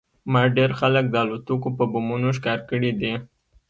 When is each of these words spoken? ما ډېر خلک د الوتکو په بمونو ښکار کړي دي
ما 0.31 0.41
ډېر 0.57 0.71
خلک 0.79 1.05
د 1.09 1.15
الوتکو 1.23 1.69
په 1.77 1.83
بمونو 1.91 2.29
ښکار 2.37 2.59
کړي 2.69 2.91
دي 3.01 3.13